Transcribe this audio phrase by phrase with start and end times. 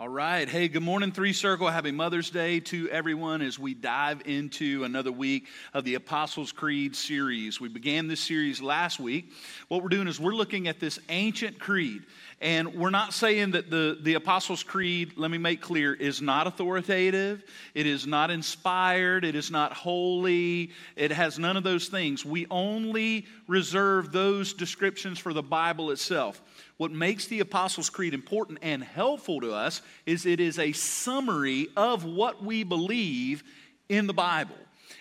[0.00, 0.48] All right.
[0.48, 1.68] Hey, good morning, Three Circle.
[1.68, 6.96] Happy Mother's Day to everyone as we dive into another week of the Apostles' Creed
[6.96, 7.60] series.
[7.60, 9.30] We began this series last week.
[9.68, 12.04] What we're doing is we're looking at this ancient creed.
[12.42, 16.46] And we're not saying that the, the Apostles' Creed, let me make clear, is not
[16.46, 22.24] authoritative, it is not inspired, it is not holy, it has none of those things.
[22.24, 26.40] We only reserve those descriptions for the Bible itself.
[26.78, 31.68] What makes the Apostles' Creed important and helpful to us is it is a summary
[31.76, 33.44] of what we believe
[33.90, 34.56] in the Bible.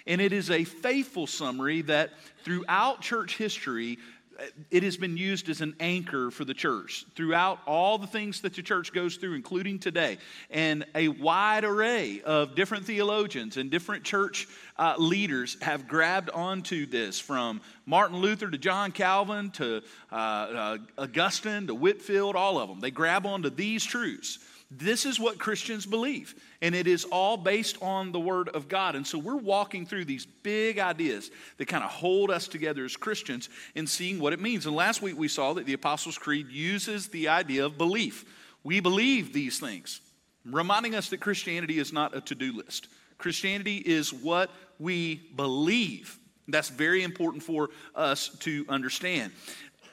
[0.05, 2.12] And it is a faithful summary that
[2.44, 3.98] throughout church history,
[4.39, 8.41] Uh, it has been used as an anchor for the church throughout all the things
[8.41, 10.17] that the church goes through, including today.
[10.49, 14.48] And a wide array of different theologians and different church
[14.80, 20.78] uh, leaders have grabbed onto this from Martin Luther to John Calvin to uh, uh,
[20.98, 22.80] Augustine to Whitefield, all of them.
[22.80, 24.40] They grab onto these truths.
[24.72, 28.96] This is what Christians believe, and it is all based on the Word of God.
[28.96, 32.96] And so we're walking through these big ideas that kind of hold us together as
[32.96, 34.66] Christians and seeing what it means.
[34.66, 38.26] And last week we saw that the Apostles' Creed uses the idea of belief.
[38.64, 40.02] We believe these things,
[40.46, 42.88] reminding us that Christianity is not a to do list.
[43.18, 44.49] Christianity is what
[44.80, 46.18] we believe.
[46.48, 49.32] That's very important for us to understand.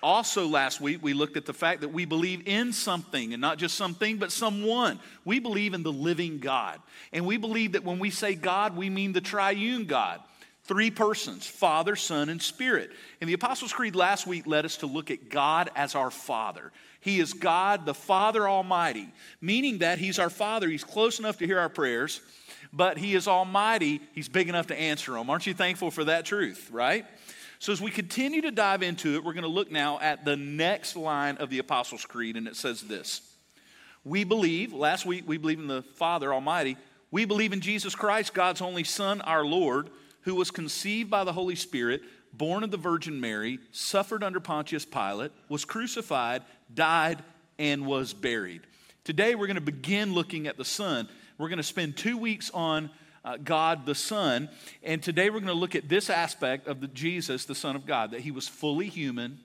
[0.02, 3.58] Also, last week, we looked at the fact that we believe in something, and not
[3.58, 5.00] just something, but someone.
[5.24, 6.80] We believe in the living God.
[7.12, 10.20] And we believe that when we say God, we mean the triune God.
[10.64, 12.90] Three persons Father, Son, and Spirit.
[13.20, 16.72] And the Apostles' Creed last week led us to look at God as our Father.
[17.00, 19.08] He is God, the Father Almighty,
[19.40, 20.68] meaning that He's our Father.
[20.68, 22.20] He's close enough to hear our prayers,
[22.76, 24.00] but He is Almighty.
[24.12, 25.30] He's big enough to answer them.
[25.30, 27.06] Aren't you thankful for that truth, right?
[27.58, 30.36] So, as we continue to dive into it, we're going to look now at the
[30.36, 33.22] next line of the Apostles' Creed, and it says this
[34.04, 36.76] We believe, last week we believe in the Father Almighty.
[37.10, 39.90] We believe in Jesus Christ, God's only Son, our Lord,
[40.22, 44.84] who was conceived by the Holy Spirit, born of the Virgin Mary, suffered under Pontius
[44.84, 46.42] Pilate, was crucified,
[46.74, 47.22] died,
[47.58, 48.62] and was buried.
[49.04, 51.08] Today we're going to begin looking at the Son.
[51.38, 52.90] We're going to spend two weeks on
[53.24, 54.48] uh, God the Son.
[54.82, 57.84] And today we're going to look at this aspect of the Jesus, the Son of
[57.84, 59.38] God, that he was fully human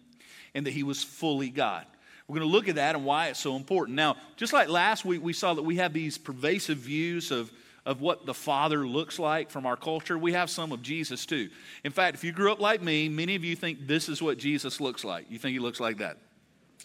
[0.54, 1.86] and that he was fully God.
[2.28, 3.96] We're going to look at that and why it's so important.
[3.96, 7.52] Now, just like last week, we saw that we have these pervasive views of,
[7.86, 10.18] of what the Father looks like from our culture.
[10.18, 11.50] We have some of Jesus too.
[11.84, 14.38] In fact, if you grew up like me, many of you think this is what
[14.38, 15.26] Jesus looks like.
[15.30, 16.20] You think he looks like that.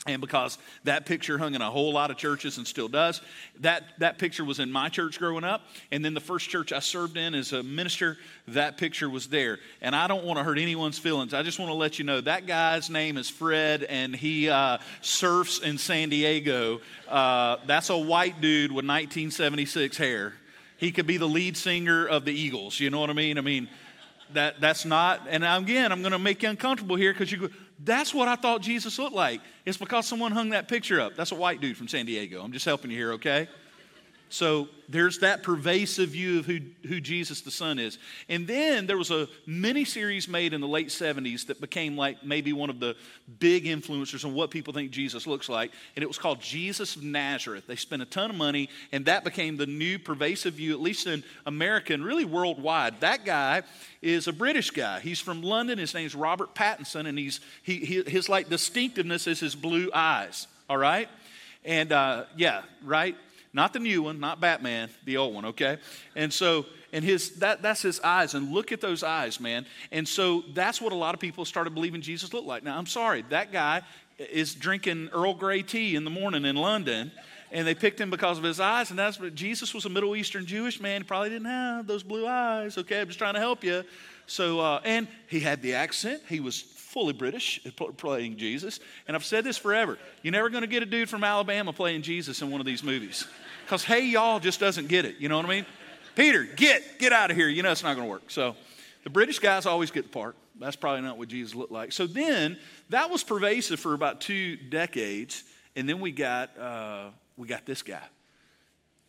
[0.07, 3.21] And because that picture hung in a whole lot of churches and still does,
[3.61, 5.63] that, that picture was in my church growing up.
[5.91, 8.17] And then the first church I served in as a minister,
[8.49, 9.59] that picture was there.
[9.81, 11.35] And I don't want to hurt anyone's feelings.
[11.35, 14.79] I just want to let you know that guy's name is Fred, and he uh,
[15.01, 16.81] surfs in San Diego.
[17.09, 20.35] Uh, that's a white dude with 1976 hair.
[20.77, 22.79] He could be the lead singer of the Eagles.
[22.79, 23.39] You know what I mean?
[23.39, 23.69] I mean,
[24.35, 27.49] that, that's not, and again, I'm going to make you uncomfortable here because you go,
[27.85, 29.41] that's what I thought Jesus looked like.
[29.65, 31.17] It's because someone hung that picture up.
[31.17, 32.43] That's a white dude from San Diego.
[32.43, 33.49] I'm just helping you here, okay?
[34.29, 37.99] So there's that pervasive view of who, who Jesus the Son is.
[38.29, 42.25] And then there was a mini series made in the late 70s that became like
[42.25, 42.97] maybe one of the
[43.39, 45.71] big influencers on what people think Jesus looks like.
[45.95, 47.69] And it was called Jesus of Nazareth.
[47.69, 51.07] They spent a ton of money, and that became the new pervasive view, at least
[51.07, 53.01] in America and really worldwide.
[53.01, 53.63] That guy
[54.03, 55.01] is a British guy.
[55.01, 55.79] He's from London.
[55.79, 60.49] His name's Robert Pattinson, and he's, he, he his like distinctiveness is his blue eyes,
[60.69, 61.09] all right?
[61.65, 63.17] And uh, yeah, right?
[63.57, 65.79] Not the new one, not Batman, the old one, okay?
[66.15, 69.65] And so, and his that that's his eyes, and look at those eyes, man.
[69.91, 72.63] And so that's what a lot of people started believing Jesus looked like.
[72.63, 73.81] Now, I'm sorry, that guy
[74.19, 77.11] is drinking Earl Grey tea in the morning in London
[77.53, 78.91] and they picked him because of his eyes.
[78.91, 81.03] And that's what Jesus was a Middle Eastern Jewish man.
[81.03, 82.77] He probably didn't have those blue eyes.
[82.77, 83.85] Okay, I'm just trying to help you.
[84.27, 86.23] So, uh, and he had the accent.
[86.29, 87.61] He was fully British
[87.99, 88.81] playing Jesus.
[89.07, 89.99] And I've said this forever.
[90.23, 92.83] You're never going to get a dude from Alabama playing Jesus in one of these
[92.83, 93.27] movies.
[93.67, 95.17] Because hey, y'all just doesn't get it.
[95.19, 95.67] You know what I mean?
[96.15, 97.49] Peter, get, get out of here.
[97.49, 98.31] You know it's not going to work.
[98.31, 98.55] So
[99.03, 100.37] the British guys always get the part.
[100.61, 101.91] That's probably not what Jesus looked like.
[101.91, 102.59] So then
[102.91, 105.43] that was pervasive for about two decades.
[105.75, 108.05] And then we got, uh, we got this guy.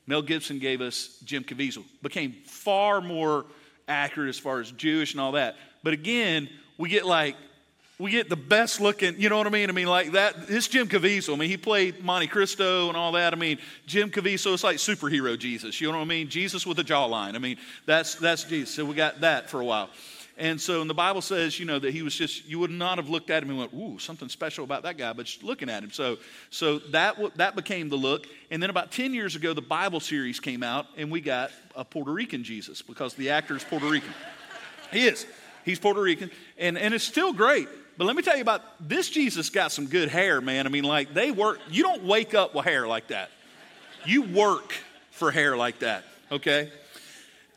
[0.07, 1.83] Mel Gibson gave us Jim Caviezel.
[2.01, 3.45] Became far more
[3.87, 5.55] accurate as far as Jewish and all that.
[5.83, 6.49] But again,
[6.79, 7.35] we get like
[7.99, 9.69] we get the best looking, you know what I mean?
[9.69, 11.33] I mean, like that, it's Jim Caviezel.
[11.33, 13.33] I mean, he played Monte Cristo and all that.
[13.33, 13.57] I mean,
[13.87, 16.29] Jim Caviezel is like superhero Jesus, you know what I mean?
[16.29, 17.33] Jesus with a jawline.
[17.35, 18.73] I mean, that's, that's Jesus.
[18.75, 19.89] So we got that for a while.
[20.39, 22.99] And so, and the Bible says, you know, that he was just, you would not
[22.99, 25.67] have looked at him and went, ooh, something special about that guy, but just looking
[25.67, 25.89] at him.
[25.89, 26.17] So,
[26.51, 28.27] so that, that became the look.
[28.51, 31.83] And then about 10 years ago, the Bible series came out, and we got a
[31.83, 34.13] Puerto Rican Jesus because the actor is Puerto Rican.
[34.91, 35.25] he is.
[35.65, 36.29] He's Puerto Rican,
[36.59, 37.67] and, and it's still great.
[37.97, 40.67] But let me tell you about this Jesus got some good hair, man.
[40.67, 43.31] I mean, like, they work, you don't wake up with hair like that.
[44.05, 44.73] You work
[45.11, 46.71] for hair like that, okay?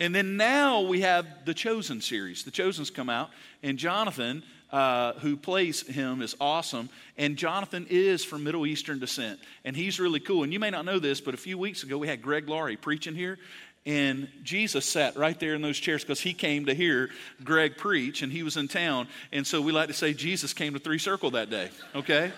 [0.01, 2.43] And then now we have the Chosen series.
[2.43, 3.29] The Chosen's come out,
[3.63, 4.43] and Jonathan,
[4.73, 6.89] uh, who plays him, is awesome.
[7.19, 10.43] And Jonathan is from Middle Eastern descent, and he's really cool.
[10.43, 12.79] And you may not know this, but a few weeks ago we had Greg Laurie
[12.79, 13.39] preaching here,
[13.87, 17.11] and Jesus sat right there in those chairs because he came to hear
[17.43, 19.09] Greg preach, and he was in town.
[19.33, 22.33] And so we like to say Jesus came to Three Circle that day, okay?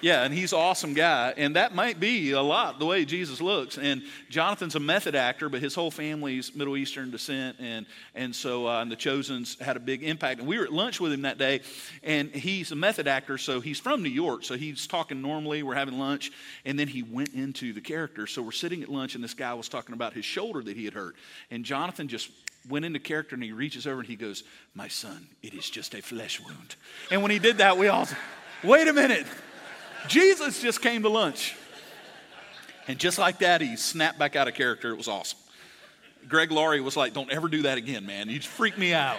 [0.00, 1.34] Yeah, and he's an awesome guy.
[1.36, 3.78] And that might be a lot the way Jesus looks.
[3.78, 7.56] And Jonathan's a method actor, but his whole family's Middle Eastern descent.
[7.58, 10.40] And, and so uh, and the Chosens had a big impact.
[10.40, 11.60] And we were at lunch with him that day,
[12.02, 14.44] and he's a method actor, so he's from New York.
[14.44, 15.62] So he's talking normally.
[15.62, 16.30] We're having lunch.
[16.64, 18.26] And then he went into the character.
[18.26, 20.84] So we're sitting at lunch, and this guy was talking about his shoulder that he
[20.84, 21.16] had hurt.
[21.50, 22.30] And Jonathan just
[22.68, 24.44] went into character and he reaches over and he goes,
[24.74, 26.76] My son, it is just a flesh wound.
[27.10, 28.06] And when he did that, we all,
[28.62, 29.26] wait a minute.
[30.06, 31.56] Jesus just came to lunch.
[32.86, 34.90] And just like that, he snapped back out of character.
[34.90, 35.38] It was awesome.
[36.28, 38.28] Greg Laurie was like, Don't ever do that again, man.
[38.28, 39.18] You freak me out.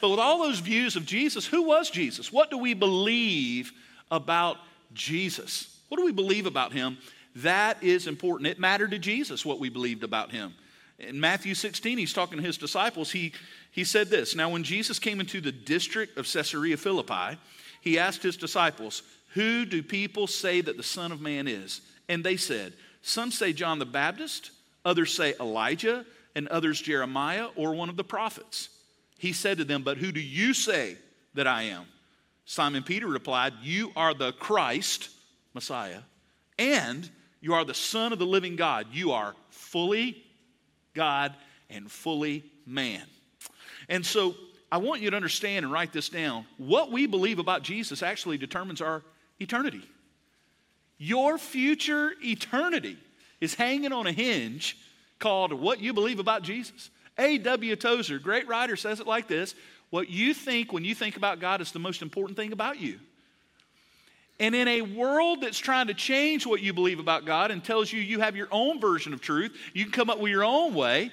[0.00, 2.32] But with all those views of Jesus, who was Jesus?
[2.32, 3.72] What do we believe
[4.10, 4.58] about
[4.92, 5.76] Jesus?
[5.88, 6.98] What do we believe about him?
[7.36, 8.48] That is important.
[8.48, 10.54] It mattered to Jesus what we believed about him.
[10.98, 13.10] In Matthew 16, he's talking to his disciples.
[13.10, 13.32] He,
[13.70, 17.38] he said this Now, when Jesus came into the district of Caesarea Philippi,
[17.80, 19.02] he asked his disciples,
[19.34, 21.80] who do people say that the Son of Man is?
[22.08, 22.72] And they said,
[23.02, 24.50] Some say John the Baptist,
[24.84, 26.04] others say Elijah,
[26.34, 28.68] and others Jeremiah or one of the prophets.
[29.18, 30.96] He said to them, But who do you say
[31.34, 31.84] that I am?
[32.44, 35.10] Simon Peter replied, You are the Christ,
[35.52, 36.00] Messiah,
[36.58, 37.08] and
[37.40, 38.86] you are the Son of the living God.
[38.90, 40.24] You are fully
[40.94, 41.34] God
[41.68, 43.02] and fully man.
[43.88, 44.34] And so
[44.70, 46.46] I want you to understand and write this down.
[46.56, 49.02] What we believe about Jesus actually determines our
[49.40, 49.82] eternity.
[50.98, 52.96] Your future eternity
[53.40, 54.76] is hanging on a hinge
[55.18, 56.90] called What You Believe About Jesus.
[57.18, 57.76] A.W.
[57.76, 59.54] Tozer, great writer, says it like this
[59.90, 62.98] What you think when you think about God is the most important thing about you.
[64.40, 67.92] And in a world that's trying to change what you believe about God and tells
[67.92, 70.74] you you have your own version of truth, you can come up with your own
[70.74, 71.10] way.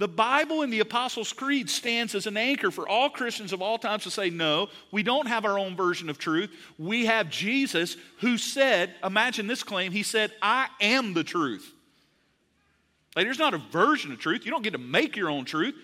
[0.00, 3.76] The Bible and the Apostles' Creed stands as an anchor for all Christians of all
[3.76, 6.50] times to say, no, we don't have our own version of truth.
[6.78, 11.70] We have Jesus who said, imagine this claim, he said, I am the truth.
[13.14, 14.46] Like, there's not a version of truth.
[14.46, 15.74] You don't get to make your own truth.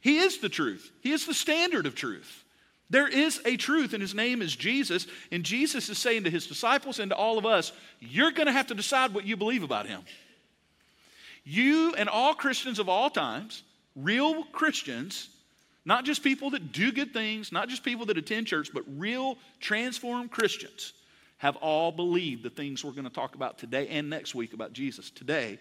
[0.00, 2.44] He is the truth, He is the standard of truth.
[2.90, 5.06] There is a truth, and His name is Jesus.
[5.30, 8.52] And Jesus is saying to His disciples and to all of us, you're going to
[8.52, 10.02] have to decide what you believe about Him.
[11.44, 13.62] You and all Christians of all times,
[13.96, 15.28] real Christians,
[15.84, 19.36] not just people that do good things, not just people that attend church, but real
[19.60, 20.92] transformed Christians,
[21.38, 24.72] have all believed the things we're going to talk about today and next week about
[24.72, 25.10] Jesus.
[25.10, 25.58] Today,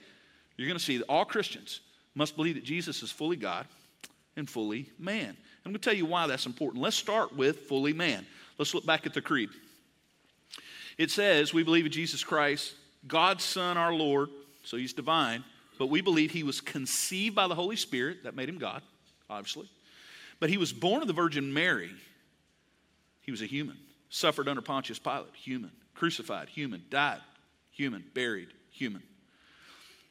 [0.56, 1.80] you're going to see that all Christians
[2.14, 3.66] must believe that Jesus is fully God
[4.36, 5.36] and fully man.
[5.66, 6.84] I'm going to tell you why that's important.
[6.84, 8.26] Let's start with fully man.
[8.60, 9.50] Let's look back at the creed.
[11.00, 12.76] It says, We believe in Jesus Christ,
[13.08, 14.30] God's Son, our Lord,
[14.64, 15.44] so he's divine,
[15.82, 18.26] but we believe he was conceived by the Holy Spirit.
[18.26, 18.84] That made him God,
[19.28, 19.68] obviously.
[20.40, 21.90] But he was born of the Virgin Mary.
[23.22, 23.80] He was a human.
[24.12, 25.72] Suffered under Pontius Pilate, human.
[25.96, 26.84] Crucified, human.
[26.92, 27.18] Died,
[27.72, 28.04] human.
[28.14, 29.02] Buried, human.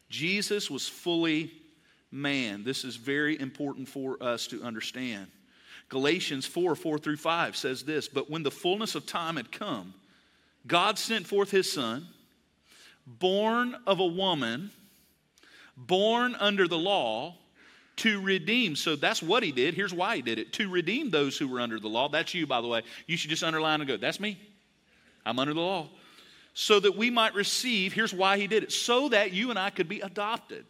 [0.08, 1.52] Jesus was fully
[2.10, 2.64] man.
[2.64, 5.28] This is very important for us to understand.
[5.88, 9.94] Galatians 4 4 through 5 says this But when the fullness of time had come,
[10.66, 12.08] God sent forth his son,
[13.06, 14.72] born of a woman
[15.76, 17.36] born under the law
[17.96, 18.76] to redeem.
[18.76, 19.74] So that's what he did.
[19.74, 22.08] Here's why he did it to redeem those who were under the law.
[22.08, 22.82] That's you, by the way.
[23.06, 24.38] You should just underline and go, That's me.
[25.24, 25.88] I'm under the law.
[26.54, 29.70] So that we might receive, here's why he did it, so that you and I
[29.70, 30.64] could be adopted.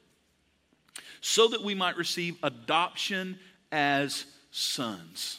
[1.21, 3.39] So that we might receive adoption
[3.73, 5.39] as sons.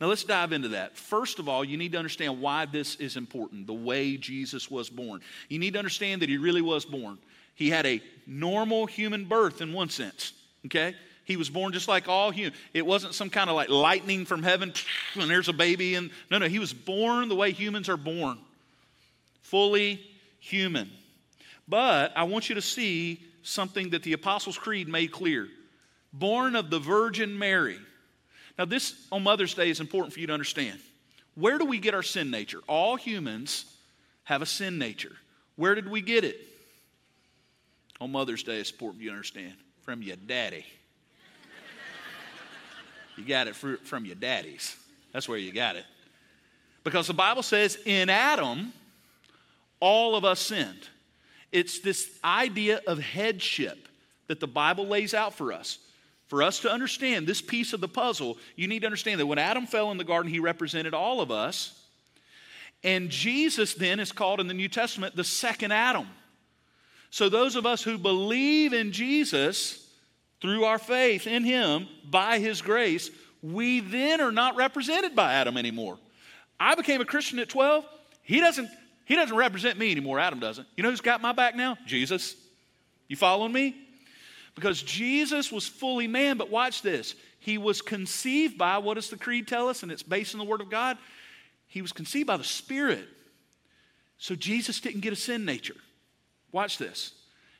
[0.00, 0.96] Now let's dive into that.
[0.96, 4.90] First of all, you need to understand why this is important, the way Jesus was
[4.90, 5.20] born.
[5.48, 7.18] You need to understand that he really was born.
[7.54, 10.32] He had a normal human birth in one sense,
[10.66, 10.94] okay?
[11.24, 12.52] He was born just like all human.
[12.72, 14.72] It wasn't some kind of like lightning from heaven
[15.14, 15.94] and there's a baby.
[15.94, 18.38] And no, no, he was born the way humans are born,
[19.42, 20.00] fully
[20.40, 20.90] human.
[21.66, 25.48] But I want you to see something that the Apostles' Creed made clear
[26.12, 27.78] born of the Virgin Mary.
[28.56, 30.78] Now, this on Mother's Day is important for you to understand.
[31.34, 32.60] Where do we get our sin nature?
[32.68, 33.64] All humans
[34.22, 35.16] have a sin nature.
[35.56, 36.36] Where did we get it?
[38.00, 39.54] On Mother's Day, it's important you understand.
[39.82, 40.64] From your daddy.
[43.16, 44.76] you got it from your daddies.
[45.12, 45.84] That's where you got it.
[46.82, 48.72] Because the Bible says in Adam,
[49.80, 50.88] all of us sinned.
[51.52, 53.88] It's this idea of headship
[54.26, 55.78] that the Bible lays out for us.
[56.26, 59.38] For us to understand this piece of the puzzle, you need to understand that when
[59.38, 61.80] Adam fell in the garden, he represented all of us.
[62.82, 66.08] And Jesus then is called in the New Testament the second Adam.
[67.14, 69.88] So those of us who believe in Jesus
[70.40, 73.08] through our faith in him by his grace,
[73.40, 75.96] we then are not represented by Adam anymore.
[76.58, 77.86] I became a Christian at 12.
[78.24, 78.68] He doesn't
[79.04, 80.18] he doesn't represent me anymore.
[80.18, 80.66] Adam doesn't.
[80.76, 81.76] You know who's got my back now?
[81.86, 82.34] Jesus.
[83.06, 83.76] You following me?
[84.56, 87.14] Because Jesus was fully man, but watch this.
[87.38, 89.84] He was conceived by, what does the creed tell us?
[89.84, 90.98] And it's based on the Word of God.
[91.68, 93.06] He was conceived by the Spirit.
[94.18, 95.76] So Jesus didn't get a sin nature.
[96.54, 97.10] Watch this.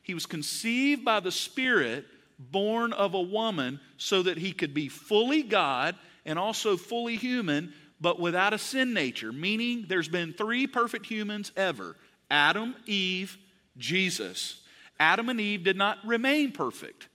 [0.02, 2.06] He was conceived by the Spirit,
[2.38, 7.74] born of a woman, so that he could be fully God and also fully human,
[8.00, 11.96] but without a sin nature, meaning there's been three perfect humans ever
[12.30, 13.36] Adam, Eve,
[13.76, 14.60] Jesus.
[15.00, 17.08] Adam and Eve did not remain perfect,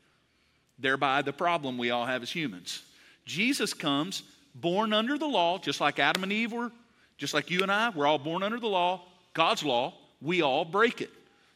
[0.79, 2.83] thereby, the problem we all have as humans.
[3.25, 6.73] Jesus comes born under the law, just like Adam and Eve were,
[7.17, 10.65] just like you and I, we're all born under the law, God's law, we all
[10.65, 11.11] break it.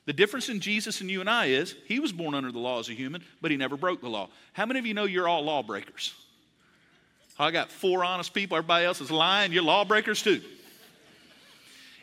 [0.05, 2.79] The difference in Jesus and you and I is he was born under the law
[2.79, 4.29] as a human, but he never broke the law.
[4.51, 6.13] How many of you know you're all lawbreakers?
[7.39, 10.41] I got four honest people, everybody else is lying, you're lawbreakers too.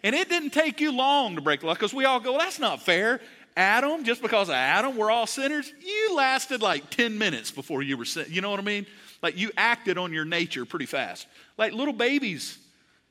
[0.02, 2.40] And it didn't take you long to break the law because we all go, well,
[2.40, 3.20] that's not fair.
[3.56, 5.70] Adam, just because of Adam, we're all sinners.
[5.84, 8.26] You lasted like 10 minutes before you were sin.
[8.28, 8.86] You know what I mean?
[9.22, 11.26] Like you acted on your nature pretty fast.
[11.58, 12.58] Like little babies,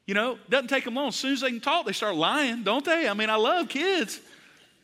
[0.07, 1.09] you know, doesn't take them long.
[1.09, 3.07] As soon as they can talk, they start lying, don't they?
[3.07, 4.19] I mean, I love kids.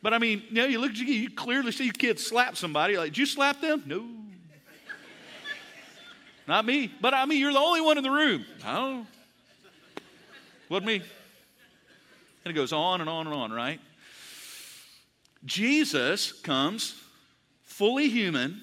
[0.05, 2.95] But I mean, you know, you look at you, you clearly see kids slap somebody.
[2.95, 3.81] Like, did you slap them?
[3.87, 4.05] No.
[6.47, 6.93] Not me.
[7.01, 8.45] But I mean, you're the only one in the room.
[8.63, 9.07] Oh.
[10.69, 10.97] Wasn't me.
[10.97, 13.79] And it goes on and on and on, right?
[15.43, 17.01] Jesus comes
[17.63, 18.61] fully human,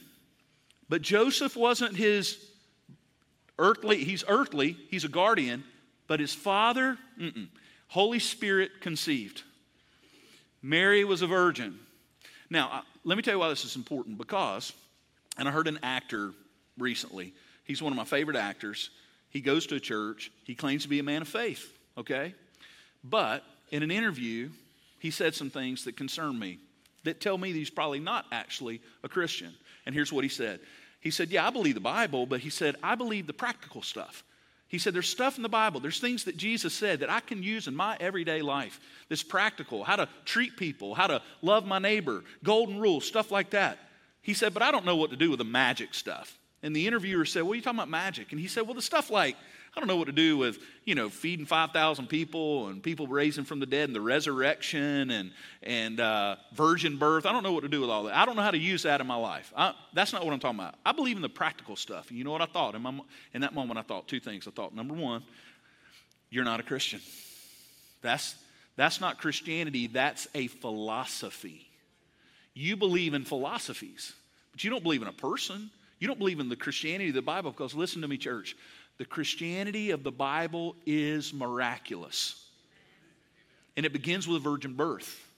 [0.88, 2.38] but Joseph wasn't his
[3.58, 5.64] earthly, he's earthly, he's a guardian,
[6.06, 6.98] but his father,
[7.88, 9.42] Holy Spirit conceived.
[10.62, 11.78] Mary was a virgin.
[12.48, 14.72] Now, let me tell you why this is important because,
[15.36, 16.32] and I heard an actor
[16.78, 18.90] recently, he's one of my favorite actors.
[19.30, 22.34] He goes to a church, he claims to be a man of faith, okay?
[23.02, 24.50] But in an interview,
[24.98, 26.58] he said some things that concern me
[27.04, 29.52] that tell me that he's probably not actually a Christian.
[29.86, 30.60] And here's what he said
[31.00, 34.22] He said, Yeah, I believe the Bible, but he said, I believe the practical stuff.
[34.72, 37.42] He said, There's stuff in the Bible, there's things that Jesus said that I can
[37.42, 41.78] use in my everyday life that's practical, how to treat people, how to love my
[41.78, 43.78] neighbor, golden rules, stuff like that.
[44.22, 46.38] He said, But I don't know what to do with the magic stuff.
[46.62, 48.32] And the interviewer said, What are you talking about magic?
[48.32, 49.36] And he said, Well, the stuff like
[49.74, 53.44] I don't know what to do with, you know, feeding 5,000 people and people raising
[53.44, 57.24] from the dead and the resurrection and, and uh, virgin birth.
[57.24, 58.14] I don't know what to do with all that.
[58.14, 59.50] I don't know how to use that in my life.
[59.56, 60.74] I, that's not what I'm talking about.
[60.84, 62.12] I believe in the practical stuff.
[62.12, 62.74] You know what I thought?
[62.74, 63.00] In, my,
[63.32, 64.46] in that moment, I thought two things.
[64.46, 65.22] I thought, number one,
[66.28, 67.00] you're not a Christian.
[68.02, 68.34] That's,
[68.76, 71.66] that's not Christianity, that's a philosophy.
[72.52, 74.12] You believe in philosophies,
[74.50, 75.70] but you don't believe in a person.
[75.98, 78.56] You don't believe in the Christianity of the Bible because, listen to me, church,
[79.02, 82.48] the Christianity of the Bible is miraculous.
[83.76, 85.28] And it begins with a virgin birth.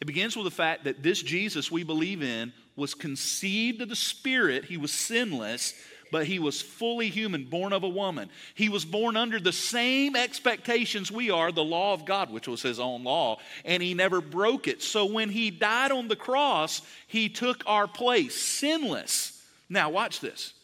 [0.00, 3.96] It begins with the fact that this Jesus we believe in was conceived of the
[3.96, 4.66] Spirit.
[4.66, 5.74] He was sinless,
[6.12, 8.30] but he was fully human, born of a woman.
[8.54, 12.62] He was born under the same expectations we are, the law of God, which was
[12.62, 14.84] his own law, and he never broke it.
[14.84, 19.44] So when he died on the cross, he took our place, sinless.
[19.68, 20.54] Now, watch this.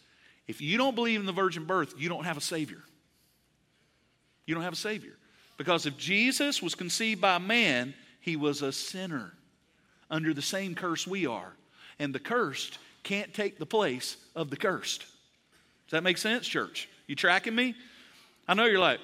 [0.46, 2.82] If you don't believe in the virgin birth, you don't have a Savior.
[4.46, 5.14] You don't have a Savior.
[5.58, 9.32] Because if Jesus was conceived by man, he was a sinner
[10.10, 11.52] under the same curse we are.
[11.98, 15.00] And the cursed can't take the place of the cursed.
[15.00, 16.88] Does that make sense, church?
[17.06, 17.74] You tracking me?
[18.48, 19.00] I know you're like,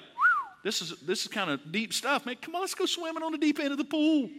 [0.63, 2.25] this is this is kind of deep stuff.
[2.25, 4.29] Man, come on, let's go swimming on the deep end of the pool.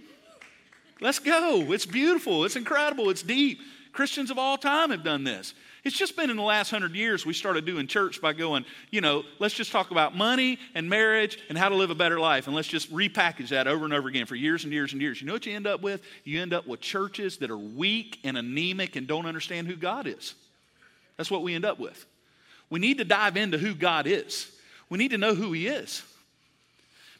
[1.00, 1.72] Let's go.
[1.72, 2.44] It's beautiful.
[2.44, 3.10] It's incredible.
[3.10, 3.60] It's deep.
[3.94, 5.54] Christians of all time have done this.
[5.84, 9.00] It's just been in the last hundred years we started doing church by going, you
[9.00, 12.48] know, let's just talk about money and marriage and how to live a better life.
[12.48, 15.20] And let's just repackage that over and over again for years and years and years.
[15.20, 16.02] You know what you end up with?
[16.24, 20.08] You end up with churches that are weak and anemic and don't understand who God
[20.08, 20.34] is.
[21.16, 22.04] That's what we end up with.
[22.70, 24.50] We need to dive into who God is.
[24.88, 26.02] We need to know who He is.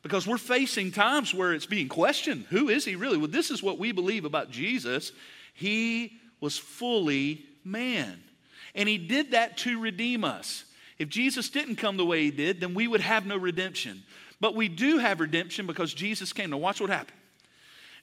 [0.03, 2.47] Because we're facing times where it's being questioned.
[2.51, 3.17] Who is He really?
[3.17, 5.13] Well, this is what we believe about Jesus.
[5.55, 8.23] He was fully man.
[8.75, 10.65] And He did that to redeem us.
[10.99, 14.03] If Jesus didn't come the way He did, then we would have no redemption.
[14.41, 16.51] But we do have redemption because Jesus came.
[16.51, 17.19] Now, watch what happened.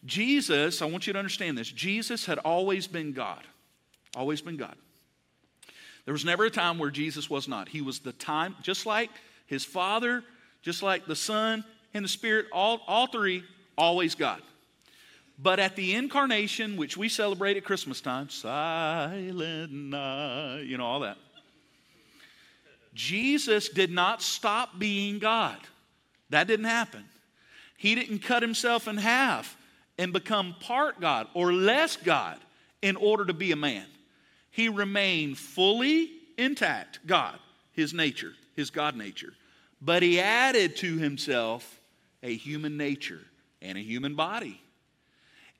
[0.05, 3.43] Jesus, I want you to understand this Jesus had always been God,
[4.15, 4.75] always been God.
[6.05, 7.69] There was never a time where Jesus was not.
[7.69, 9.11] He was the time, just like
[9.45, 10.23] his Father,
[10.63, 13.43] just like the Son and the Spirit, all, all three,
[13.77, 14.41] always God.
[15.41, 20.99] But at the incarnation, which we celebrate at Christmas time, silent night, you know, all
[20.99, 21.17] that,
[22.93, 25.57] Jesus did not stop being God.
[26.29, 27.05] That didn't happen.
[27.75, 29.57] He didn't cut himself in half
[29.97, 32.37] and become part God or less God
[32.81, 33.85] in order to be a man.
[34.51, 37.39] He remained fully intact, God,
[37.71, 39.33] his nature, his God nature.
[39.81, 41.79] But he added to himself
[42.21, 43.21] a human nature
[43.61, 44.60] and a human body.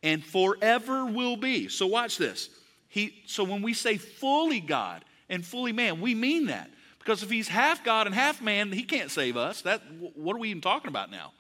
[0.03, 1.67] And forever will be.
[1.67, 2.49] So watch this.
[2.87, 6.69] He, so when we say fully God and fully man, we mean that.
[6.99, 9.61] Because if he's half God and half man, he can't save us.
[9.61, 9.81] That,
[10.15, 11.31] what are we even talking about now?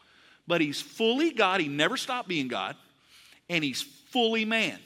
[0.47, 1.61] But he's fully God.
[1.61, 2.75] He never stopped being God.
[3.49, 4.79] And he's fully man.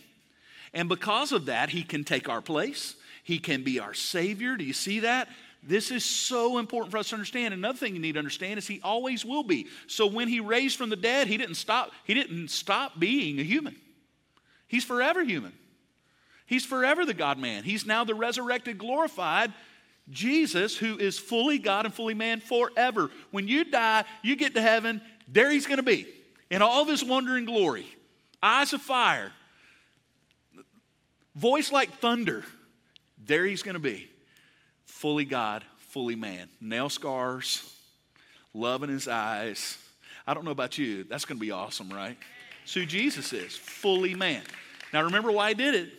[0.73, 2.95] And because of that, he can take our place.
[3.23, 4.57] He can be our Savior.
[4.57, 5.29] Do you see that?
[5.67, 7.53] This is so important for us to understand.
[7.53, 9.67] Another thing you need to understand is he always will be.
[9.87, 13.43] So when he raised from the dead, he didn't stop, he didn't stop being a
[13.43, 13.75] human.
[14.67, 15.53] He's forever human.
[16.45, 17.63] He's forever the God man.
[17.63, 19.51] He's now the resurrected, glorified
[20.11, 23.09] Jesus, who is fully God and fully man forever.
[23.31, 26.05] When you die, you get to heaven, there he's going to be
[26.51, 27.87] in all of his wonder and glory.
[28.43, 29.31] Eyes of fire,
[31.33, 32.43] voice like thunder.
[33.25, 34.07] There he's going to be.
[34.95, 36.47] Fully God, fully man.
[36.61, 37.69] Nail scars,
[38.53, 39.77] love in his eyes.
[40.25, 41.03] I don't know about you.
[41.03, 42.17] That's going to be awesome, right?
[42.63, 44.41] So who Jesus is, fully man.
[44.93, 45.89] Now remember why he did it?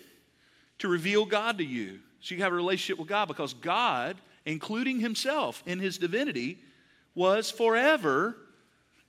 [0.79, 1.99] To reveal God to you.
[2.23, 6.59] So you have a relationship with God because God, including himself in his divinity,
[7.15, 8.35] was forever.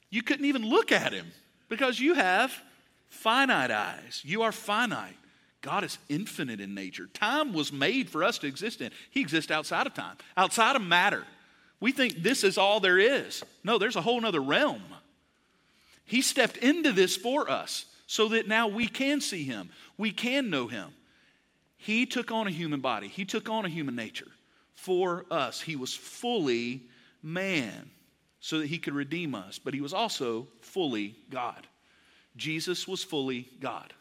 [0.09, 1.27] You couldn't even look at him
[1.69, 2.51] because you have
[3.07, 4.21] finite eyes.
[4.25, 5.15] You are finite.
[5.61, 7.07] God is infinite in nature.
[7.13, 8.91] Time was made for us to exist in.
[9.09, 11.25] He exists outside of time, outside of matter.
[11.79, 13.43] We think this is all there is.
[13.63, 14.81] No, there's a whole other realm.
[16.05, 20.49] He stepped into this for us so that now we can see Him, we can
[20.49, 20.89] know Him.
[21.77, 24.31] He took on a human body, He took on a human nature
[24.73, 25.59] for us.
[25.59, 26.83] He was fully
[27.21, 27.89] man
[28.39, 31.67] so that He could redeem us, but He was also fully God.
[32.37, 33.93] Jesus was fully God.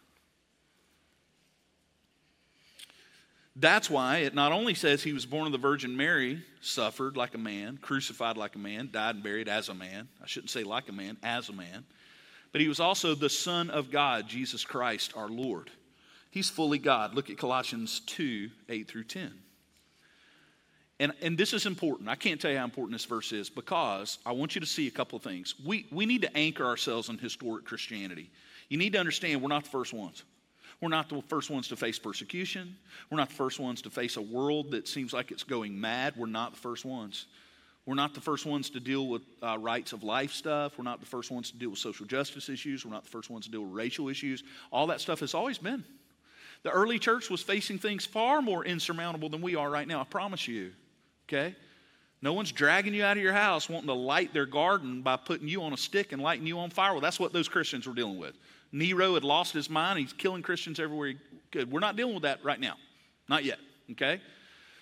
[3.59, 7.35] That's why it not only says he was born of the Virgin Mary, suffered like
[7.35, 10.09] a man, crucified like a man, died and buried as a man.
[10.23, 11.85] I shouldn't say like a man, as a man.
[12.53, 15.71] But he was also the Son of God, Jesus Christ, our Lord.
[16.31, 17.14] He's fully God.
[17.14, 19.33] Look at Colossians 2 8 through 10.
[20.99, 22.09] And, and this is important.
[22.11, 24.87] I can't tell you how important this verse is because I want you to see
[24.87, 25.55] a couple of things.
[25.64, 28.31] We, we need to anchor ourselves in historic Christianity.
[28.69, 30.25] You need to understand we're not the first ones.
[30.80, 32.76] We're not the first ones to face persecution.
[33.10, 36.14] We're not the first ones to face a world that seems like it's going mad.
[36.16, 37.26] We're not the first ones.
[37.86, 40.76] We're not the first ones to deal with uh, rights of life stuff.
[40.76, 42.84] We're not the first ones to deal with social justice issues.
[42.84, 44.42] We're not the first ones to deal with racial issues.
[44.72, 45.84] All that stuff has always been.
[46.64, 50.04] The early church was facing things far more insurmountable than we are right now, I
[50.04, 50.72] promise you.
[51.28, 51.54] Okay?
[52.22, 55.46] No one's dragging you out of your house wanting to light their garden by putting
[55.46, 56.92] you on a stick and lighting you on fire.
[56.92, 58.36] Well, that's what those Christians were dealing with.
[58.72, 59.98] Nero had lost his mind.
[59.98, 61.16] He's killing Christians everywhere he
[61.52, 61.70] could.
[61.70, 62.74] We're not dealing with that right now.
[63.29, 63.59] Not yet.
[63.92, 64.20] Okay?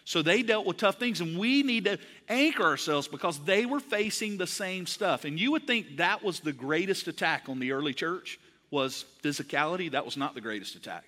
[0.05, 3.81] So they dealt with tough things, and we need to anchor ourselves because they were
[3.81, 5.25] facing the same stuff.
[5.25, 8.39] And you would think that was the greatest attack on the early church
[8.71, 9.91] was physicality.
[9.91, 11.05] That was not the greatest attack.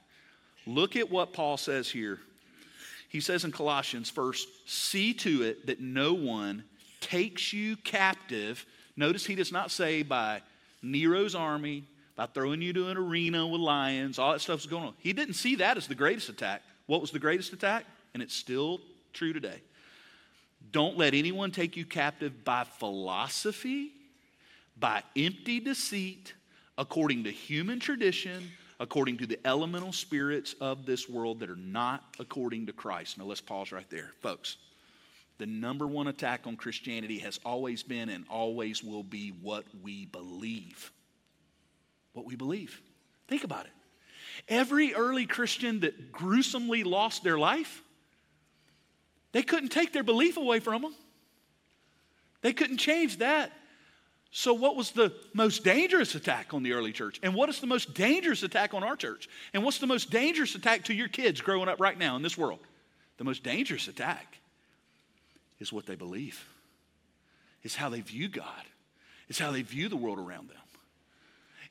[0.66, 2.18] Look at what Paul says here.
[3.08, 6.64] He says in Colossians, first, see to it that no one
[7.00, 8.64] takes you captive.
[8.96, 10.42] Notice he does not say by
[10.82, 11.84] Nero's army,
[12.16, 14.94] by throwing you to an arena with lions, all that stuff's going on.
[14.98, 16.62] He didn't see that as the greatest attack.
[16.86, 17.84] What was the greatest attack?
[18.14, 18.80] And it's still
[19.12, 19.60] true today.
[20.72, 23.92] Don't let anyone take you captive by philosophy,
[24.78, 26.32] by empty deceit,
[26.78, 28.50] according to human tradition,
[28.80, 33.18] according to the elemental spirits of this world that are not according to Christ.
[33.18, 34.56] Now let's pause right there, folks.
[35.38, 40.06] The number one attack on Christianity has always been and always will be what we
[40.06, 40.90] believe
[42.16, 42.80] what we believe.
[43.28, 43.72] Think about it.
[44.48, 47.82] Every early Christian that gruesomely lost their life,
[49.32, 50.94] They couldn't take their belief away from them.
[52.40, 53.52] They couldn't change that.
[54.30, 57.20] So, what was the most dangerous attack on the early church?
[57.22, 59.28] And what is the most dangerous attack on our church?
[59.52, 62.38] And what's the most dangerous attack to your kids growing up right now in this
[62.38, 62.60] world?
[63.18, 64.38] The most dangerous attack
[65.58, 66.44] is what they believe,
[67.62, 68.64] it's how they view God,
[69.28, 70.58] it's how they view the world around them.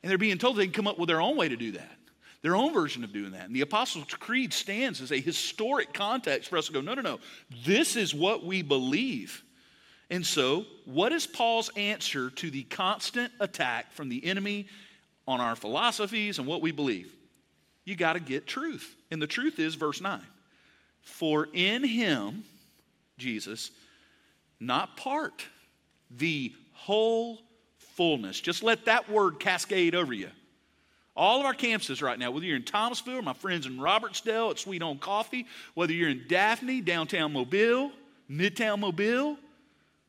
[0.06, 1.98] And they're being told they can come up with their own way to do that,
[2.44, 3.48] their own version of doing that.
[3.48, 7.02] And the Apostles' Creed stands as a historic context for us to go, no, no,
[7.02, 7.20] no,
[7.65, 9.44] this is what we believe.
[10.12, 14.68] And so, what is Paul's answer to the constant attack from the enemy
[15.28, 17.12] on our philosophies and what we believe?
[17.84, 18.96] You got to get truth.
[19.10, 20.22] And the truth is, verse 9
[21.02, 22.44] For in him,
[23.18, 23.72] Jesus,
[24.60, 25.44] not part,
[26.12, 27.39] the whole
[27.96, 28.40] fullness.
[28.40, 30.30] Just let that word cascade over you.
[31.16, 34.60] All of our campuses right now, whether you're in Thomasville, my friends in Robertsdale at
[34.60, 37.92] Sweet Home Coffee, whether you're in Daphne, downtown Mobile,
[38.30, 39.38] Midtown Mobile,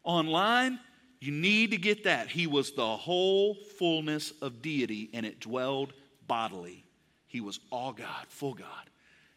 [0.02, 0.80] online,
[1.20, 2.28] you need to get that.
[2.28, 5.92] He was the whole fullness of deity and it dwelled
[6.26, 6.84] bodily.
[7.28, 8.90] He was all God, full God,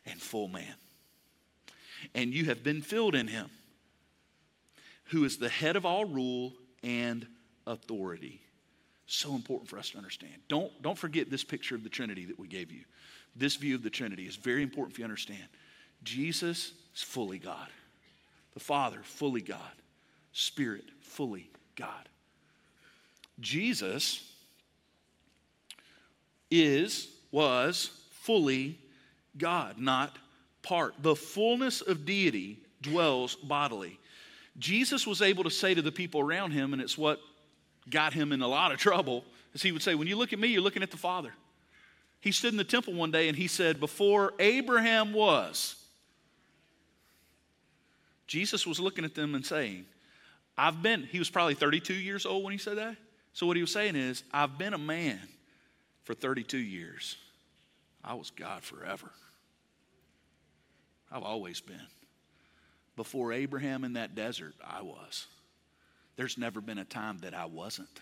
[0.06, 0.74] and full man.
[2.16, 3.50] And you have been filled in him,
[5.06, 7.28] who is the head of all rule and
[7.70, 8.42] authority.
[9.06, 10.34] So important for us to understand.
[10.50, 12.84] Don't, don't forget this picture of the Trinity that we gave you.
[13.36, 15.46] This view of the Trinity is very important for you to understand.
[16.04, 17.68] Jesus is fully God,
[18.54, 19.60] the Father, fully God.
[20.32, 22.08] Spirit, fully God.
[23.40, 24.32] Jesus
[26.52, 28.78] is, was fully
[29.38, 30.18] God, not
[30.62, 30.94] part.
[31.02, 34.00] The fullness of deity dwells bodily.
[34.60, 37.20] Jesus was able to say to the people around him, and it's what
[37.90, 39.24] got him in a lot of trouble,
[39.54, 41.34] as he would say, When you look at me, you're looking at the Father.
[42.22, 45.76] He stood in the temple one day and he said, Before Abraham was,
[48.28, 49.86] Jesus was looking at them and saying,
[50.58, 52.98] I've been, he was probably 32 years old when he said that.
[53.34, 55.20] So what he was saying is, I've been a man
[56.04, 57.16] for 32 years.
[58.04, 59.10] I was God forever.
[61.12, 61.88] I've always been.
[62.96, 65.28] Before Abraham in that desert, I was.
[66.20, 68.02] There's never been a time that I wasn't.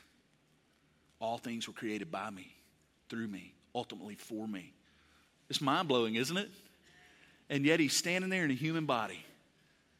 [1.19, 2.51] All things were created by me,
[3.09, 4.73] through me, ultimately for me.
[5.51, 6.49] It's mind blowing, isn't it?
[7.51, 9.23] And yet he's standing there in a human body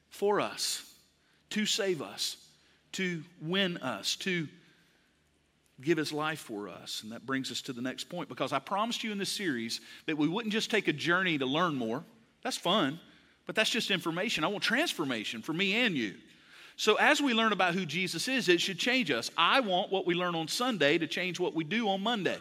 [0.09, 0.83] for us,
[1.51, 2.37] to save us,
[2.93, 4.47] to win us, to
[5.79, 7.03] give his life for us.
[7.03, 9.79] And that brings us to the next point because I promised you in this series
[10.07, 12.03] that we wouldn't just take a journey to learn more.
[12.41, 12.99] That's fun,
[13.45, 14.43] but that's just information.
[14.43, 16.15] I want transformation for me and you.
[16.77, 19.31] So, as we learn about who Jesus is, it should change us.
[19.35, 22.37] I want what we learn on Sunday to change what we do on Monday.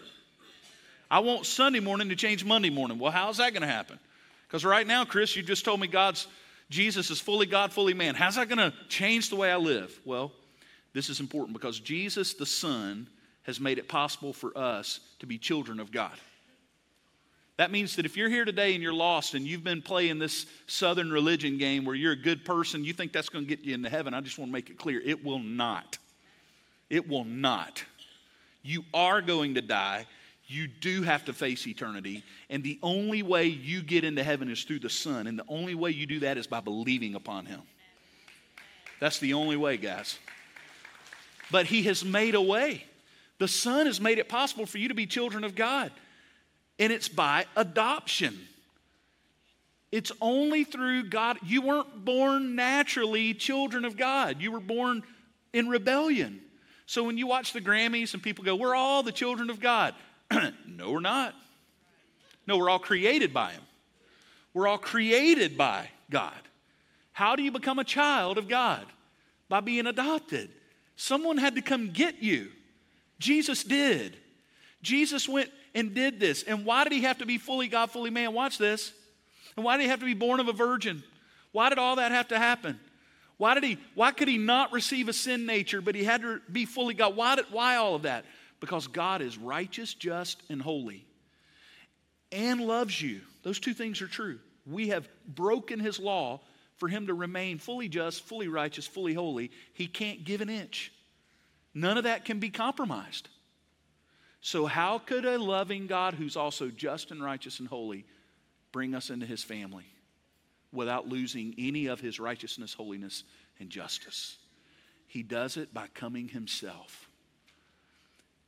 [1.10, 2.98] I want Sunday morning to change Monday morning.
[2.98, 3.98] Well, how's that going to happen?
[4.46, 6.26] Because right now, Chris, you just told me God's
[6.68, 8.14] Jesus is fully God, fully man.
[8.14, 9.98] How's that going to change the way I live?
[10.04, 10.32] Well,
[10.92, 13.08] this is important because Jesus, the Son,
[13.44, 16.12] has made it possible for us to be children of God.
[17.56, 20.44] That means that if you're here today and you're lost and you've been playing this
[20.66, 23.74] southern religion game where you're a good person, you think that's going to get you
[23.74, 25.96] into heaven, I just want to make it clear it will not.
[26.90, 27.82] It will not.
[28.62, 30.06] You are going to die.
[30.48, 32.22] You do have to face eternity.
[32.50, 35.26] And the only way you get into heaven is through the Son.
[35.26, 37.62] And the only way you do that is by believing upon Him.
[39.00, 40.18] That's the only way, guys.
[41.50, 42.84] But He has made a way.
[43.38, 45.90] The Son has made it possible for you to be children of God.
[46.78, 48.38] And it's by adoption.
[49.92, 51.38] It's only through God.
[51.42, 55.02] You weren't born naturally children of God, you were born
[55.52, 56.40] in rebellion.
[56.88, 59.94] So when you watch the Grammys and people go, We're all the children of God.
[60.66, 61.34] no, we're not.
[62.46, 63.62] No, we're all created by Him.
[64.54, 66.32] We're all created by God.
[67.12, 68.86] How do you become a child of God?
[69.48, 70.50] By being adopted.
[70.96, 72.48] Someone had to come get you.
[73.18, 74.16] Jesus did.
[74.82, 76.42] Jesus went and did this.
[76.42, 78.32] And why did he have to be fully God, fully man?
[78.32, 78.92] Watch this.
[79.56, 81.04] And why did he have to be born of a virgin?
[81.52, 82.80] Why did all that have to happen?
[83.36, 86.40] Why did he why could he not receive a sin nature, but he had to
[86.50, 87.14] be fully God?
[87.14, 88.24] Why did why all of that?
[88.58, 91.04] Because God is righteous, just, and holy.
[92.32, 93.20] And loves you.
[93.42, 94.38] Those two things are true.
[94.66, 96.40] We have broken his law
[96.78, 99.50] for him to remain fully just, fully righteous, fully holy.
[99.74, 100.90] He can't give an inch.
[101.74, 103.28] None of that can be compromised.
[104.40, 108.04] So, how could a loving God who's also just and righteous and holy
[108.72, 109.86] bring us into his family
[110.72, 113.24] without losing any of his righteousness, holiness,
[113.58, 114.36] and justice?
[115.06, 117.08] He does it by coming himself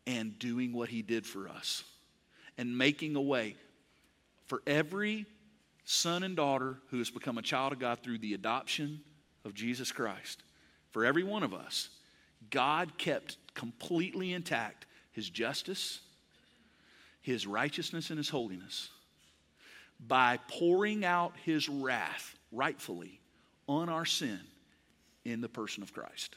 [0.06, 1.84] and doing what he did for us
[2.56, 3.56] and making a way
[4.46, 5.26] for every
[5.84, 9.00] son and daughter who has become a child of God through the adoption
[9.44, 10.42] of Jesus Christ,
[10.90, 11.88] for every one of us,
[12.50, 14.86] God kept completely intact
[15.18, 15.98] his justice,
[17.22, 18.88] his righteousness, and his holiness
[20.06, 23.18] by pouring out his wrath rightfully
[23.66, 24.38] on our sin
[25.24, 26.36] in the person of Christ.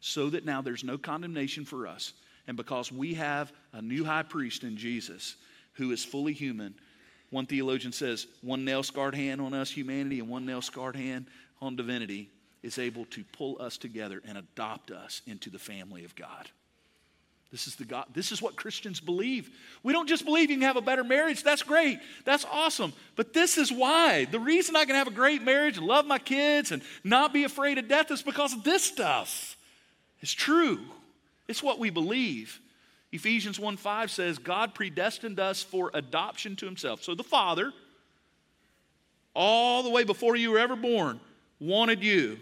[0.00, 2.14] So that now there's no condemnation for us.
[2.46, 5.36] And because we have a new high priest in Jesus
[5.74, 6.74] who is fully human,
[7.28, 11.26] one theologian says one nail scarred hand on us, humanity, and one nail scarred hand
[11.60, 12.30] on divinity
[12.62, 16.48] is able to pull us together and adopt us into the family of God.
[17.52, 18.06] This is the God.
[18.14, 19.50] This is what Christians believe.
[19.82, 21.42] We don't just believe you can have a better marriage.
[21.42, 22.00] That's great.
[22.24, 22.94] That's awesome.
[23.14, 24.24] But this is why.
[24.24, 27.44] The reason I can have a great marriage and love my kids and not be
[27.44, 29.58] afraid of death is because of this stuff.
[30.20, 30.80] It's true.
[31.46, 32.58] It's what we believe.
[33.12, 37.02] Ephesians 1 5 says, God predestined us for adoption to himself.
[37.02, 37.70] So the Father,
[39.34, 41.20] all the way before you were ever born,
[41.60, 42.38] wanted you,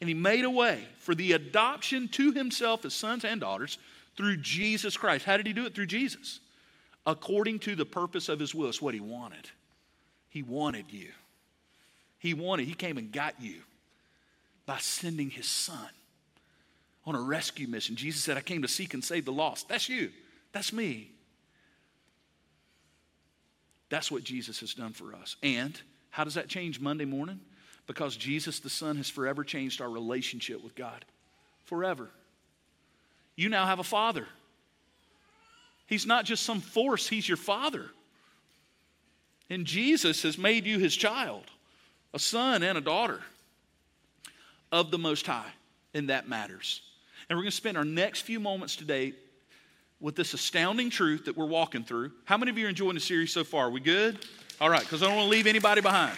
[0.00, 3.76] and he made a way for the adoption to himself as sons and daughters
[4.16, 5.24] through Jesus Christ.
[5.24, 5.74] How did he do it?
[5.74, 6.40] Through Jesus.
[7.06, 8.68] According to the purpose of his will.
[8.68, 9.48] It's what he wanted.
[10.28, 11.10] He wanted you.
[12.18, 13.60] He wanted, he came and got you
[14.64, 15.88] by sending his son
[17.04, 17.96] on a rescue mission.
[17.96, 19.68] Jesus said, I came to seek and save the lost.
[19.68, 20.10] That's you.
[20.52, 21.10] That's me.
[23.90, 25.36] That's what Jesus has done for us.
[25.42, 25.78] And
[26.10, 27.40] how does that change Monday morning?
[27.86, 31.04] Because Jesus the Son has forever changed our relationship with God.
[31.66, 32.10] Forever.
[33.36, 34.26] You now have a father.
[35.86, 37.86] He's not just some force, He's your father.
[39.50, 41.44] And Jesus has made you His child,
[42.12, 43.20] a son and a daughter
[44.72, 45.50] of the Most High,
[45.92, 46.80] and that matters.
[47.28, 49.12] And we're going to spend our next few moments today
[50.00, 52.12] with this astounding truth that we're walking through.
[52.24, 53.66] How many of you are enjoying the series so far?
[53.66, 54.18] Are we good?
[54.60, 56.16] All right, because I don't want to leave anybody behind.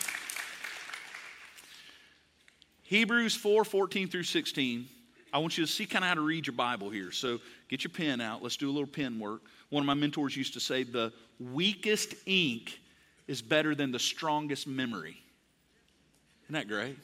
[2.83, 4.89] Hebrews 4 14 through 16
[5.37, 7.13] I want you to see kind of how to read your Bible here.
[7.13, 8.43] So get your pen out.
[8.43, 9.43] Let's do a little pen work.
[9.69, 12.81] One of my mentors used to say, the weakest ink
[13.27, 15.21] is better than the strongest memory.
[16.45, 16.97] Isn't that great?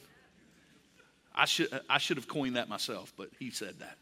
[1.35, 3.97] I should, I should have coined that myself, but he said that.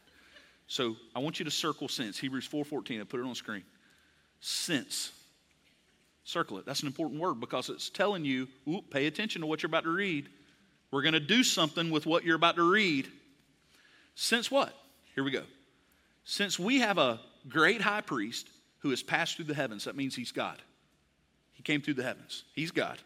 [0.66, 2.18] So I want you to circle sense.
[2.18, 3.64] Hebrews 4.14, I put it on screen.
[4.40, 5.12] Sense.
[6.24, 6.64] Circle it.
[6.64, 9.84] That's an important word because it's telling you, ooh, pay attention to what you're about
[9.84, 10.30] to read.
[10.90, 13.10] We're going to do something with what you're about to read.
[14.14, 14.74] Since what?
[15.14, 15.44] Here we go.
[16.24, 18.48] Since we have a great high priest
[18.78, 20.60] who has passed through the heavens, that means he's God.
[21.52, 22.44] He came through the heavens.
[22.54, 22.98] He's God.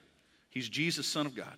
[0.51, 1.55] He's Jesus, Son of God.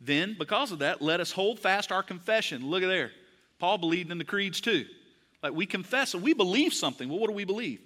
[0.00, 2.68] Then, because of that, let us hold fast our confession.
[2.68, 3.10] Look at there.
[3.58, 4.86] Paul believed in the creeds too.
[5.42, 7.08] Like we confess, we believe something.
[7.08, 7.80] Well, what do we believe?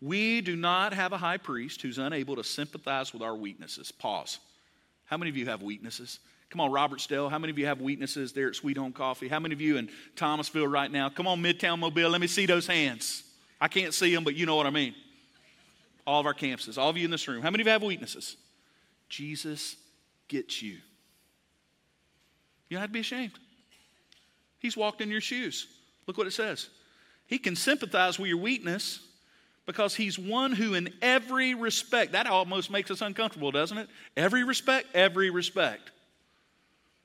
[0.00, 3.92] We do not have a high priest who's unable to sympathize with our weaknesses.
[3.92, 4.38] Pause.
[5.04, 6.18] How many of you have weaknesses?
[6.52, 7.30] Come on, Robertsdale.
[7.30, 9.26] How many of you have weaknesses there at Sweet Home Coffee?
[9.26, 11.08] How many of you in Thomasville right now?
[11.08, 12.10] Come on, Midtown Mobile.
[12.10, 13.22] Let me see those hands.
[13.58, 14.94] I can't see them, but you know what I mean.
[16.06, 17.40] All of our campuses, all of you in this room.
[17.40, 18.36] How many of you have weaknesses?
[19.08, 19.76] Jesus
[20.28, 20.72] gets you.
[22.68, 23.32] You don't have to be ashamed.
[24.58, 25.66] He's walked in your shoes.
[26.06, 26.68] Look what it says.
[27.28, 29.00] He can sympathize with your weakness
[29.64, 33.88] because he's one who, in every respect, that almost makes us uncomfortable, doesn't it?
[34.18, 35.92] Every respect, every respect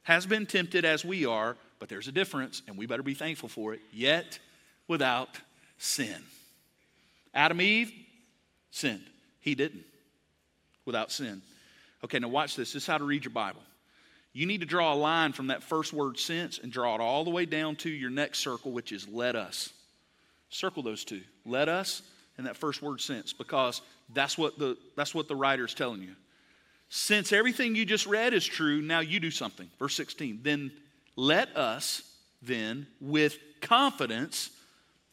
[0.07, 3.49] has been tempted as we are, but there's a difference, and we better be thankful
[3.49, 4.39] for it, yet
[4.87, 5.27] without
[5.77, 6.15] sin.
[7.33, 7.91] Adam Eve
[8.71, 9.03] sinned.
[9.41, 9.83] He didn't
[10.85, 11.41] without sin.
[12.05, 12.71] Okay, now watch this.
[12.71, 13.59] This is how to read your Bible.
[14.31, 17.25] You need to draw a line from that first word since and draw it all
[17.25, 19.73] the way down to your next circle, which is let us.
[20.49, 21.21] Circle those two.
[21.45, 22.01] Let us
[22.37, 23.81] and that first word since, because
[24.13, 26.15] that's what the that's what the writer is telling you.
[26.89, 29.69] Since everything you just read is true, now you do something.
[29.77, 30.39] Verse 16.
[30.43, 30.71] Then
[31.15, 32.01] let us,
[32.41, 34.51] then, with confidence,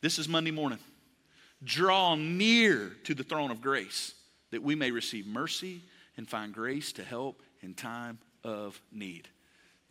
[0.01, 0.79] this is Monday morning,
[1.63, 4.15] draw near to the throne of grace
[4.51, 5.81] that we may receive mercy
[6.17, 9.29] and find grace to help in time of need.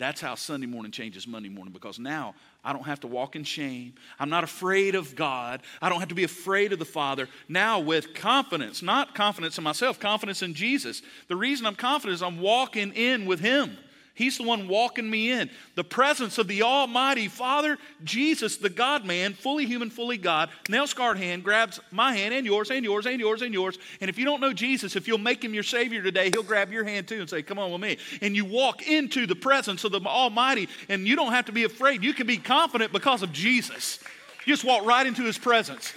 [0.03, 3.45] That's how Sunday morning changes Monday morning because now I don't have to walk in
[3.45, 3.93] shame.
[4.19, 5.61] I'm not afraid of God.
[5.81, 7.29] I don't have to be afraid of the Father.
[7.47, 11.03] Now, with confidence, not confidence in myself, confidence in Jesus.
[11.29, 13.77] The reason I'm confident is I'm walking in with Him.
[14.15, 15.49] He's the one walking me in.
[15.73, 20.85] The presence of the Almighty Father, Jesus, the God man, fully human, fully God, nail
[20.85, 23.79] scarred hand, grabs my hand and yours and yours and yours and yours.
[24.01, 26.71] And if you don't know Jesus, if you'll make him your Savior today, he'll grab
[26.71, 27.97] your hand too and say, Come on with me.
[28.21, 31.63] And you walk into the presence of the Almighty, and you don't have to be
[31.63, 32.03] afraid.
[32.03, 33.97] You can be confident because of Jesus.
[34.45, 35.91] You just walk right into his presence.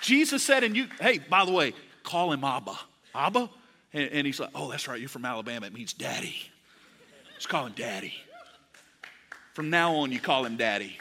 [0.00, 2.78] Jesus said, and you, hey, by the way, call him Abba.
[3.14, 3.50] Abba?
[3.92, 5.66] And, and he's like, Oh, that's right, you're from Alabama.
[5.66, 6.50] It means daddy.
[7.38, 8.12] Just call him daddy.
[9.54, 10.98] From now on, you call him daddy.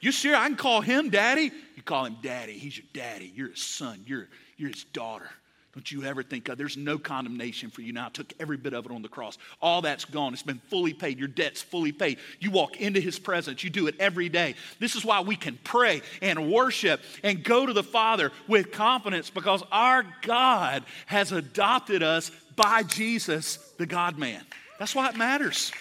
[0.00, 1.50] You sure I can call him daddy?
[1.74, 2.52] You call him daddy.
[2.52, 3.32] He's your daddy.
[3.34, 4.02] You're his son.
[4.06, 5.28] You're, you're his daughter.
[5.74, 8.06] Don't you ever think of there's no condemnation for you now.
[8.06, 9.38] I took every bit of it on the cross.
[9.62, 10.32] All that's gone.
[10.32, 11.18] It's been fully paid.
[11.18, 12.18] Your debt's fully paid.
[12.40, 13.62] You walk into his presence.
[13.62, 14.56] You do it every day.
[14.80, 19.30] This is why we can pray and worship and go to the Father with confidence
[19.30, 24.42] because our God has adopted us by Jesus, the God man.
[24.80, 25.72] That's why it matters.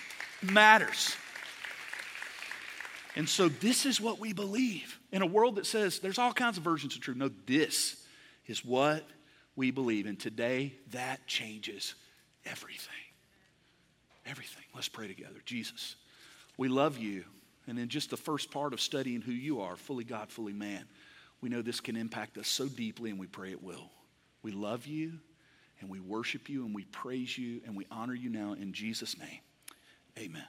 [0.44, 1.16] It matters.
[3.16, 6.58] And so this is what we believe in a world that says there's all kinds
[6.58, 7.16] of versions of truth.
[7.16, 8.06] No, this
[8.46, 9.06] is what
[9.56, 10.06] we believe.
[10.06, 11.96] And today, that changes
[12.46, 12.92] everything.
[14.26, 14.64] Everything.
[14.76, 15.40] Let's pray together.
[15.46, 15.96] Jesus,
[16.58, 17.24] we love you.
[17.68, 20.84] And in just the first part of studying who you are, fully God, fully man,
[21.40, 23.92] we know this can impact us so deeply, and we pray it will.
[24.44, 25.20] We love you,
[25.82, 29.18] and we worship you, and we praise you, and we honor you now in Jesus'
[29.18, 29.40] name.
[30.18, 30.46] Amen.